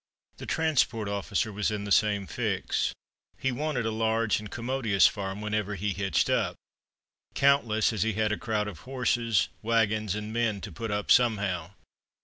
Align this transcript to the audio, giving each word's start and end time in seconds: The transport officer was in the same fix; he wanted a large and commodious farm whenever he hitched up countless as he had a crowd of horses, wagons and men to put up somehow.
The 0.37 0.47
transport 0.47 1.07
officer 1.07 1.53
was 1.53 1.69
in 1.69 1.83
the 1.83 1.91
same 1.91 2.25
fix; 2.25 2.91
he 3.37 3.51
wanted 3.51 3.85
a 3.85 3.91
large 3.91 4.39
and 4.39 4.49
commodious 4.49 5.05
farm 5.05 5.41
whenever 5.41 5.75
he 5.75 5.93
hitched 5.93 6.27
up 6.27 6.55
countless 7.35 7.93
as 7.93 8.01
he 8.01 8.13
had 8.13 8.31
a 8.31 8.35
crowd 8.39 8.67
of 8.67 8.79
horses, 8.79 9.49
wagons 9.61 10.15
and 10.15 10.33
men 10.33 10.59
to 10.61 10.71
put 10.71 10.89
up 10.89 11.11
somehow. 11.11 11.75